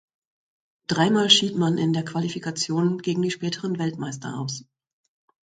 [0.87, 4.65] Dreimal schied man in der Qualifikation gegen die späteren Weltmeister aus.